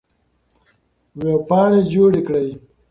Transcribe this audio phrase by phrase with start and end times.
[1.21, 2.49] وېبپاڼې جوړې کړئ.